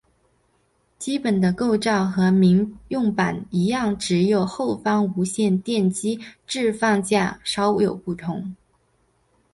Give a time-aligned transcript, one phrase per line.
[0.97, 8.55] 基本的构造和民用版一样只有后方无线电机置放架稍有不同。